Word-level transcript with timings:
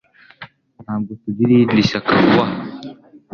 Ntabwo 0.83 1.11
tugira 1.21 1.49
irindi 1.53 1.87
shyaka 1.89 2.11
vuba 2.19 2.43
aha 2.47 2.57